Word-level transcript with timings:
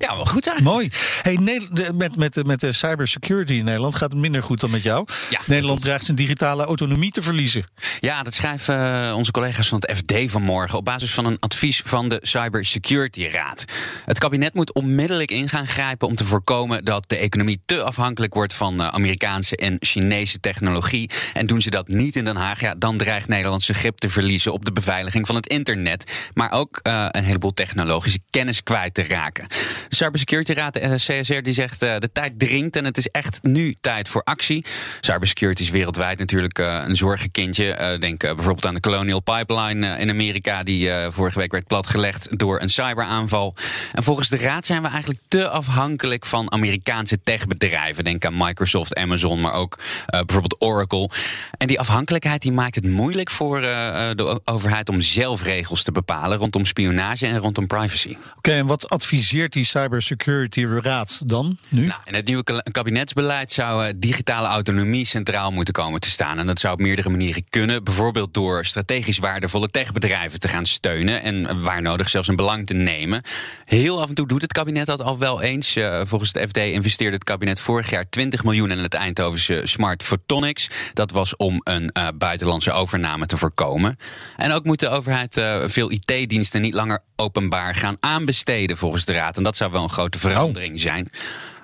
Ja, 0.00 0.16
wel 0.16 0.24
goed 0.24 0.46
eigenlijk. 0.46 0.76
Mooi. 0.76 0.90
Hey, 1.22 1.38
met, 1.94 2.16
met, 2.16 2.34
de- 2.34 2.44
met 2.44 2.60
de 2.60 2.72
cybersecurity 2.72 3.52
in 3.52 3.64
Nederland 3.64 3.94
gaat 3.94 4.10
het 4.12 4.20
minder 4.20 4.42
goed 4.42 4.60
dan 4.60 4.70
met 4.70 4.82
jou. 4.82 5.06
Ja, 5.30 5.40
Nederland 5.46 5.80
dreigt 5.80 6.04
zijn 6.04 6.16
digitale 6.16 6.64
autonomie 6.64 7.10
te 7.10 7.22
verliezen. 7.22 7.64
Ja, 8.00 8.22
dat 8.22 8.34
schrijven 8.34 9.04
eh, 9.08 9.14
onze 9.16 9.30
collega's 9.30 9.68
van 9.68 9.82
het 9.86 9.96
FD 9.96 10.30
vanmorgen 10.30 10.78
op 10.78 10.84
basis 10.84 11.14
van 11.14 11.24
een 11.24 11.36
advies 11.38 11.82
van 11.84 12.08
de 12.08 12.18
Cybersecurity 12.22 13.26
Raad. 13.26 13.64
Het 14.04 14.18
kabinet 14.18 14.54
moet 14.54 14.72
onmiddellijk 14.72 15.30
in 15.30 15.48
gaan 15.48 15.66
grijpen 15.66 16.08
om 16.08 16.14
te 16.14 16.24
voorkomen 16.24 16.84
dat 16.84 17.04
de 17.08 17.16
economie 17.16 17.62
te 17.66 17.82
afhankelijk 17.82 18.34
wordt 18.34 18.54
van 18.54 18.80
eh, 18.80 18.88
Amerikaanse 18.88 19.56
en 19.56 19.76
Chinese 19.80 20.40
technologie. 20.40 21.10
En 21.32 21.46
doen 21.46 21.60
ze 21.60 21.70
dat 21.70 21.88
niet 21.88 22.16
in 22.16 22.24
Den 22.24 22.36
Haag, 22.36 22.60
ja, 22.60 22.74
dan 22.78 22.96
dreigt 22.96 23.28
Nederland 23.28 23.62
zijn 23.62 23.78
grip 23.78 23.98
te 23.98 24.10
verliezen 24.10 24.52
op 24.52 24.64
de 24.64 24.72
beveiliging 24.72 25.26
van 25.26 25.34
het 25.36 25.46
internet. 25.48 26.12
Maar 26.34 26.50
ook 26.52 26.80
eh, 26.82 27.06
een 27.10 27.24
heleboel 27.24 27.52
technologische 27.52 28.20
kennis 28.30 28.62
kwijt 28.62 28.94
te 28.94 29.02
raken. 29.02 29.46
Cybersecurity 29.90 30.52
Raad, 30.52 30.74
de 30.74 30.94
CSR, 30.94 31.42
die 31.42 31.52
zegt 31.52 31.82
eh, 31.82 31.98
de 31.98 32.12
tijd 32.12 32.38
dringt 32.38 32.76
en 32.76 32.84
het 32.84 32.96
is 32.96 33.06
echt 33.06 33.42
nu 33.42 33.76
tijd 33.80 34.08
voor 34.08 34.22
actie. 34.22 34.64
Cybersecurity 35.00 35.62
is 35.62 35.70
wereldwijd 35.70 36.18
natuurlijk 36.18 36.58
eh, 36.58 36.82
een 36.86 36.96
zorgenkindje. 36.96 37.74
Eh, 37.74 37.98
denk 37.98 38.20
bijvoorbeeld 38.20 38.66
aan 38.66 38.74
de 38.74 38.80
Colonial 38.80 39.20
Pipeline 39.20 39.98
in 39.98 40.10
Amerika, 40.10 40.62
die 40.62 40.90
vorige 41.08 41.38
week 41.38 41.52
werd 41.52 41.66
platgelegd 41.66 42.38
door 42.38 42.60
een 42.60 42.70
cyberaanval. 42.70 43.54
En 43.92 44.02
volgens 44.02 44.28
de 44.28 44.36
Raad 44.36 44.66
zijn 44.66 44.82
we 44.82 44.88
eigenlijk 44.88 45.20
te 45.28 45.48
afhankelijk 45.48 46.26
van 46.26 46.52
Amerikaanse 46.52 47.22
techbedrijven. 47.22 48.04
Denk 48.04 48.24
aan 48.24 48.36
Microsoft, 48.36 48.94
Amazon, 48.94 49.40
maar 49.40 49.52
ook 49.52 49.78
bijvoorbeeld 50.06 50.60
Oracle. 50.60 51.10
En 51.58 51.66
die 51.66 51.80
afhankelijkheid 51.80 52.42
die 52.42 52.52
maakt 52.52 52.74
het 52.74 52.86
moeilijk 52.86 53.30
voor 53.30 53.60
de 53.60 54.40
overheid 54.44 54.88
om 54.88 55.00
zelf 55.00 55.42
regels 55.42 55.82
te 55.82 55.92
bepalen 55.92 56.38
rondom 56.38 56.66
spionage 56.66 57.26
en 57.26 57.38
rondom 57.38 57.66
privacy. 57.66 58.16
Oké, 58.36 58.52
en 58.52 58.66
wat 58.66 58.88
adviseert 58.88 59.52
die 59.52 59.64
cybersecurity 59.82 60.64
raad 60.64 61.22
dan 61.28 61.58
nu? 61.68 61.86
Nou, 61.86 62.00
in 62.04 62.14
het 62.14 62.26
nieuwe 62.26 62.44
ka- 62.44 62.64
kabinetsbeleid 62.72 63.52
zou 63.52 63.86
eh, 63.86 63.92
digitale 63.96 64.46
autonomie 64.46 65.04
centraal 65.04 65.50
moeten 65.52 65.74
komen 65.74 66.00
te 66.00 66.10
staan. 66.10 66.38
En 66.38 66.46
dat 66.46 66.60
zou 66.60 66.74
op 66.74 66.80
meerdere 66.80 67.08
manieren 67.08 67.44
kunnen. 67.48 67.84
Bijvoorbeeld 67.84 68.34
door 68.34 68.64
strategisch 68.64 69.18
waardevolle 69.18 69.68
techbedrijven 69.68 70.40
te 70.40 70.48
gaan 70.48 70.66
steunen. 70.66 71.22
En 71.22 71.62
waar 71.62 71.82
nodig 71.82 72.08
zelfs 72.08 72.28
een 72.28 72.36
belang 72.36 72.66
te 72.66 72.74
nemen. 72.74 73.22
Heel 73.64 74.00
af 74.02 74.08
en 74.08 74.14
toe 74.14 74.26
doet 74.26 74.42
het 74.42 74.52
kabinet 74.52 74.86
dat 74.86 75.02
al 75.02 75.18
wel 75.18 75.42
eens. 75.42 75.76
Eh, 75.76 76.00
volgens 76.04 76.32
het 76.32 76.48
FD 76.48 76.56
investeerde 76.56 77.14
het 77.14 77.24
kabinet 77.24 77.60
vorig 77.60 77.90
jaar 77.90 78.08
20 78.08 78.44
miljoen 78.44 78.70
in 78.70 78.78
het 78.78 78.94
Eindhovense 78.94 79.60
Smart 79.64 80.02
Photonics. 80.02 80.68
Dat 80.92 81.10
was 81.10 81.36
om 81.36 81.60
een 81.64 81.90
eh, 81.92 82.08
buitenlandse 82.14 82.72
overname 82.72 83.26
te 83.26 83.36
voorkomen. 83.36 83.96
En 84.36 84.52
ook 84.52 84.64
moet 84.64 84.80
de 84.80 84.88
overheid 84.88 85.40
veel 85.64 85.90
IT-diensten 85.90 86.60
niet 86.60 86.74
langer 86.74 87.02
openbaar 87.16 87.74
gaan 87.74 87.96
aanbesteden 88.00 88.76
volgens 88.76 89.04
de 89.04 89.12
Raad. 89.12 89.36
En 89.36 89.42
dat 89.42 89.56
zou 89.56 89.69
wel 89.70 89.82
een 89.82 89.88
grote 89.88 90.18
verandering 90.18 90.80
zijn. 90.80 91.10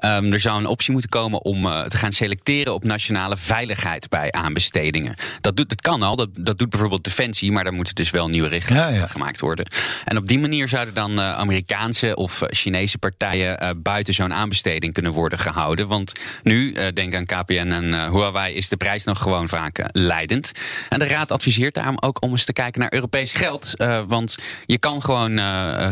Ehm, 0.00 0.32
er 0.32 0.40
zou 0.40 0.58
een 0.58 0.66
optie 0.66 0.92
moeten 0.92 1.10
komen 1.10 1.44
om 1.44 1.66
eh, 1.66 1.82
te 1.82 1.96
gaan 1.96 2.12
selecteren 2.12 2.74
op 2.74 2.84
nationale 2.84 3.36
veiligheid 3.36 4.08
bij 4.08 4.32
aanbestedingen. 4.32 5.14
Dat, 5.40 5.56
doet, 5.56 5.68
dat 5.68 5.80
kan 5.80 6.02
al, 6.02 6.16
dat, 6.16 6.28
dat 6.32 6.58
doet 6.58 6.70
bijvoorbeeld 6.70 7.04
Defensie, 7.04 7.52
maar 7.52 7.64
daar 7.64 7.72
moeten 7.72 7.94
dus 7.94 8.10
wel 8.10 8.28
nieuwe 8.28 8.48
richtlijnen 8.48 8.92
Ja, 8.92 9.00
ja. 9.00 9.06
gemaakt 9.06 9.40
worden. 9.40 9.66
En 10.04 10.16
op 10.16 10.26
die 10.26 10.38
manier 10.38 10.68
zouden 10.68 10.94
dan 10.94 11.20
eh, 11.20 11.32
Amerikaanse 11.32 12.16
of 12.16 12.42
eh, 12.42 12.48
Chinese 12.50 12.98
partijen 12.98 13.82
buiten 13.82 14.14
zo'n 14.14 14.32
aanbesteding 14.32 14.92
kunnen 14.92 15.12
worden 15.12 15.38
gehouden. 15.38 15.88
Want 15.88 16.12
nu, 16.42 16.72
denk 16.92 17.14
aan 17.14 17.24
KPN 17.24 17.52
en 17.52 18.10
Huawei, 18.10 18.54
is 18.54 18.68
de 18.68 18.76
prijs 18.76 19.04
nog 19.04 19.22
gewoon 19.22 19.48
vaak 19.48 19.84
leidend. 19.92 20.52
En 20.88 20.98
de 20.98 21.06
Raad 21.06 21.32
adviseert 21.32 21.74
daarom 21.74 21.96
ook 22.00 22.22
om 22.22 22.30
eens 22.30 22.44
te 22.44 22.52
kijken 22.52 22.80
naar 22.80 22.92
Europees 22.92 23.32
geld. 23.32 23.72
want 24.06 24.36
je 24.66 24.78
kan 24.78 25.02
gewoon 25.02 25.38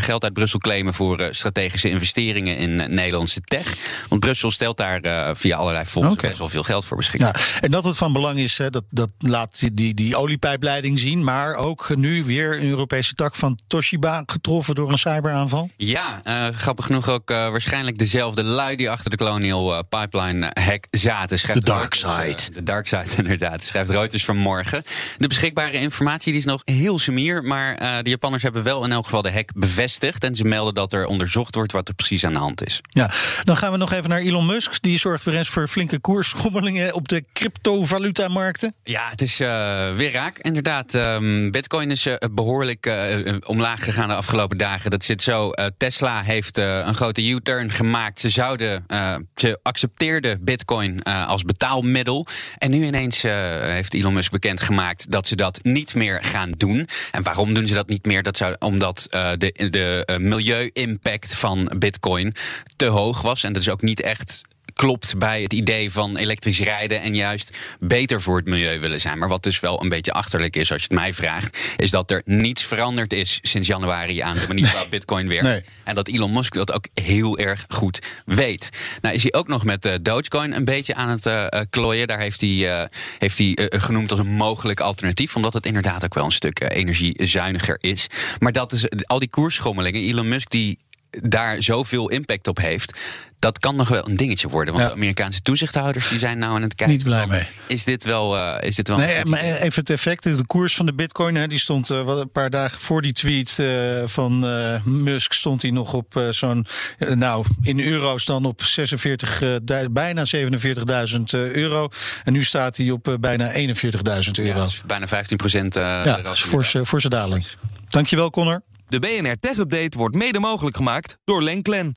geld 0.00 0.24
uit 0.24 0.32
Brussel 0.32 0.58
claimen 0.58 0.94
voor 0.94 1.28
strategische 1.30 1.88
investeringen 1.88 2.56
in 2.56 2.76
Nederlandse 2.94 3.40
tech. 3.40 3.76
Want 4.08 4.20
Brussel 4.20 4.50
stelt 4.50 4.76
daar 4.76 5.00
eh, 5.00 5.30
via 5.34 5.56
allerlei 5.56 5.84
fondsen 5.84 6.16
best 6.28 6.38
wel 6.38 6.48
veel 6.48 6.62
geld 6.62 6.84
voor 6.84 6.96
beschikbaar. 6.96 7.40
Ja, 7.54 7.60
en 7.60 7.70
dat 7.70 7.84
het 7.84 7.96
van 7.96 8.12
belang 8.12 8.38
is, 8.38 8.58
hè, 8.58 8.70
dat, 8.70 8.84
dat 8.90 9.10
laat 9.18 9.58
die- 9.60 9.74
die, 9.74 9.94
die 9.94 10.16
oliepijpleiding 10.16 10.98
zien. 10.98 11.24
Maar 11.24 11.54
ook 11.54 11.96
nu 11.96 12.24
weer 12.24 12.58
een 12.60 12.68
Europese 12.68 13.14
tak 13.14 13.34
van 13.34 13.58
Toshiba 13.66 14.22
getroffen 14.26 14.74
door 14.74 14.90
een 14.90 14.98
cyberaanval. 14.98 15.70
Ja, 15.76 16.20
eh, 16.22 16.46
grappig 16.56 16.84
genoeg 16.86 17.08
ook 17.08 17.30
eh, 17.30 17.36
waarschijnlijk 17.36 17.98
dezelfde 17.98 18.42
lui 18.42 18.76
die 18.76 18.90
achter 18.90 19.10
de 19.10 19.16
Colonial 19.16 19.84
Pipeline 19.84 20.50
hack 20.60 20.84
zaten. 20.90 21.38
De 21.52 21.60
dark 21.60 21.94
side. 21.94 22.36
de 22.52 22.62
dark 22.62 22.86
side, 22.88 23.04
inderdaad. 23.22 23.64
Schrijft 23.64 23.90
Reuters 23.90 24.24
vanmorgen. 24.24 24.82
De 25.18 25.28
beschikbare 25.28 25.72
informatie 25.72 26.30
die 26.32 26.40
is 26.40 26.46
nog 26.46 26.62
heel 26.64 26.98
sumier. 26.98 27.42
Maar 27.42 27.76
de 28.02 28.10
Japanners 28.10 28.42
hebben 28.42 28.62
wel 28.62 28.84
in 28.84 28.92
elk 28.92 29.04
geval 29.04 29.22
de 29.22 29.32
hack 29.32 29.50
bevestigd. 29.54 30.24
En 30.24 30.34
ze 30.36 30.44
melden 30.44 30.74
dat 30.74 30.92
er 30.92 31.06
onderzocht 31.06 31.54
wordt 31.54 31.72
wat 31.72 31.88
er 31.88 31.94
precies 31.94 32.24
aan 32.24 32.32
de 32.32 32.38
hand 32.38 32.66
is. 32.66 32.80
Ja, 32.90 33.10
dan 33.44 33.56
gaan 33.56 33.72
we 33.72 33.76
nog 33.78 33.87
even 33.92 34.08
naar 34.08 34.20
Elon 34.20 34.46
Musk. 34.46 34.82
Die 34.82 34.98
zorgt 34.98 35.24
weer 35.24 35.36
eens 35.36 35.48
voor 35.48 35.68
flinke 35.68 35.98
koersschommelingen 35.98 36.94
op 36.94 37.08
de 37.08 37.24
cryptovaluta-markten. 37.32 38.74
Ja, 38.82 39.08
het 39.10 39.22
is 39.22 39.40
eh, 39.40 39.48
weer 39.94 40.12
raak. 40.12 40.38
Inderdaad, 40.38 40.94
ehm, 40.94 41.50
Bitcoin 41.50 41.90
is 41.90 42.06
eh, 42.06 42.14
behoorlijk 42.30 42.86
eh, 42.86 43.34
omlaag 43.46 43.84
gegaan 43.84 44.08
de 44.08 44.14
afgelopen 44.14 44.56
dagen. 44.56 44.90
Dat 44.90 45.04
zit 45.04 45.22
zo. 45.22 45.50
Tesla 45.76 46.22
heeft 46.22 46.58
een 46.58 46.94
grote 46.94 47.28
U-turn 47.28 47.70
gemaakt. 47.70 48.20
Ze 48.20 48.28
zouden, 48.28 48.86
ze 49.34 49.58
accepteerden 49.62 50.44
Bitcoin 50.44 51.02
als 51.02 51.42
betaalmiddel. 51.42 52.26
En 52.58 52.70
nu 52.70 52.84
ineens 52.84 53.22
heeft 53.22 53.94
Elon 53.94 54.12
Musk 54.12 54.30
bekendgemaakt 54.30 55.10
dat 55.10 55.26
ze 55.26 55.36
dat 55.36 55.58
niet 55.62 55.94
meer 55.94 56.24
gaan 56.24 56.50
doen. 56.50 56.88
En 57.10 57.22
waarom 57.22 57.54
doen 57.54 57.66
ze 57.66 57.74
dat 57.74 57.88
niet 57.88 58.06
meer? 58.06 58.22
Dat 58.22 58.36
zou 58.36 58.56
omdat 58.58 59.06
de, 59.10 59.68
de 59.70 60.18
milieu-impact 60.20 61.34
van 61.34 61.72
Bitcoin 61.78 62.34
te 62.76 62.86
hoog 62.86 63.22
was. 63.22 63.44
En 63.44 63.52
dat 63.52 63.62
is 63.62 63.68
ook 63.68 63.77
niet 63.82 64.00
echt 64.00 64.42
klopt 64.78 65.18
bij 65.18 65.42
het 65.42 65.52
idee 65.52 65.92
van 65.92 66.16
elektrisch 66.16 66.60
rijden 66.60 67.00
en 67.00 67.14
juist 67.14 67.56
beter 67.80 68.22
voor 68.22 68.36
het 68.36 68.46
milieu 68.46 68.80
willen 68.80 69.00
zijn. 69.00 69.18
Maar 69.18 69.28
wat 69.28 69.42
dus 69.42 69.60
wel 69.60 69.82
een 69.82 69.88
beetje 69.88 70.12
achterlijk 70.12 70.56
is, 70.56 70.72
als 70.72 70.80
je 70.82 70.86
het 70.88 70.98
mij 70.98 71.14
vraagt, 71.14 71.58
is 71.76 71.90
dat 71.90 72.10
er 72.10 72.22
niets 72.24 72.62
veranderd 72.62 73.12
is 73.12 73.38
sinds 73.42 73.68
januari 73.68 74.20
aan 74.20 74.36
de 74.36 74.44
manier 74.48 74.70
waarop 74.72 74.90
Bitcoin 74.90 75.28
werkt. 75.28 75.42
Nee. 75.42 75.62
En 75.84 75.94
dat 75.94 76.08
Elon 76.08 76.32
Musk 76.32 76.54
dat 76.54 76.72
ook 76.72 76.86
heel 76.94 77.38
erg 77.38 77.64
goed 77.68 78.06
weet. 78.24 78.70
Nou 79.00 79.14
is 79.14 79.22
hij 79.22 79.32
ook 79.32 79.48
nog 79.48 79.64
met 79.64 79.84
eh, 79.84 79.94
Dogecoin 80.02 80.52
een 80.52 80.64
beetje 80.64 80.94
aan 80.94 81.08
het 81.08 81.26
eh, 81.26 81.46
eh, 81.46 81.60
klooien. 81.70 82.06
Daar 82.06 82.20
heeft 82.20 82.40
hij, 82.40 82.80
eh, 82.80 82.86
heeft 83.18 83.38
hij 83.38 83.56
genoemd 83.68 84.10
als 84.10 84.20
een 84.20 84.34
mogelijk 84.34 84.80
alternatief, 84.80 85.36
omdat 85.36 85.54
het 85.54 85.66
inderdaad 85.66 86.04
ook 86.04 86.14
wel 86.14 86.24
een 86.24 86.32
stuk 86.32 86.60
energiezuiniger 86.60 87.76
is. 87.80 88.06
Maar 88.38 88.52
dat 88.52 88.72
is 88.72 88.84
al 89.06 89.18
die 89.18 89.30
koersschommelingen. 89.30 90.00
Elon 90.00 90.28
Musk 90.28 90.50
die 90.50 90.78
daar 91.10 91.62
zoveel 91.62 92.08
impact 92.08 92.48
op 92.48 92.58
heeft. 92.58 92.98
Dat 93.38 93.58
kan 93.58 93.76
nog 93.76 93.88
wel 93.88 94.08
een 94.08 94.16
dingetje 94.16 94.48
worden. 94.48 94.72
Want 94.74 94.86
Ja. 94.86 94.90
de 94.92 94.96
Amerikaanse 94.96 95.40
toezichthouders 95.40 96.08
die 96.08 96.18
zijn 96.18 96.38
nou 96.38 96.54
aan 96.54 96.62
het 96.62 96.74
kijken. 96.74 96.94
Niet 96.96 97.04
blij 97.04 97.20
van, 97.20 97.28
mee. 97.28 97.46
Is 97.66 97.84
dit 97.84 98.04
wel, 98.04 98.38
eh, 98.38 98.68
is 98.68 98.76
dit 98.76 98.88
wel 98.88 98.96
Nee, 98.96 99.24
maar 99.24 99.40
even 99.40 99.80
het 99.80 99.90
effect. 99.90 100.22
De 100.22 100.46
koers 100.46 100.74
van 100.74 100.86
de 100.86 100.94
bitcoin, 100.94 101.34
hè, 101.34 101.46
die 101.46 101.58
stond 101.58 101.90
eh, 101.90 102.02
wat 102.02 102.20
een 102.20 102.30
paar 102.30 102.50
dagen 102.50 102.80
voor 102.80 103.02
die 103.02 103.12
tweet 103.12 103.58
eh, 103.58 103.68
van 104.04 104.46
eh, 104.46 104.82
Musk... 104.84 105.32
stond 105.32 105.62
hij 105.62 105.70
nog 105.70 105.92
op 105.94 106.16
eh, 106.16 106.28
zo'n, 106.30 106.66
nou, 107.14 107.44
in 107.62 107.80
euro's 107.80 108.24
dan 108.24 108.44
op 108.44 108.62
46, 108.62 109.42
eh, 109.42 109.54
du- 109.62 109.88
bijna 109.90 110.24
47.000 110.24 111.32
eh, 111.34 111.50
euro. 111.50 111.88
En 112.24 112.32
nu 112.32 112.44
staat 112.44 112.76
hij 112.76 112.90
op 112.90 113.16
bijna 113.20 113.52
41.000 113.52 114.36
Ja, 114.36 114.42
euro. 114.42 114.58
dat 114.58 114.68
is 114.68 114.82
bijna 114.86 115.06
15 115.06 115.36
procent. 115.36 115.76
eh 115.76 115.82
Ja, 115.82 116.34
forse, 116.34 116.86
forse 116.86 117.08
daling. 117.08 117.44
Dankjewel, 117.88 118.30
Connor. 118.30 118.62
De 118.88 118.98
BNR 118.98 119.36
Tech 119.40 119.56
Update 119.56 119.98
wordt 119.98 120.14
mede 120.14 120.38
mogelijk 120.38 120.76
gemaakt 120.76 121.18
door 121.24 121.42
Lenklen. 121.42 121.96